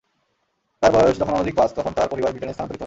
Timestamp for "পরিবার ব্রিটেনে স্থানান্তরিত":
2.11-2.71